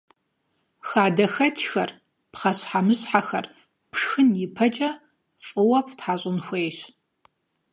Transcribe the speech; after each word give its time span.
ХадэхэкӀхэр, 0.87 1.89
пхъэщхьэмыщхьэхэр 2.31 3.45
пшхын 3.91 4.29
ипэкӀэ 4.45 4.89
фӀыуэ 5.45 5.79
птхьэщӀын 5.87 6.37
хуейщ. 6.45 6.77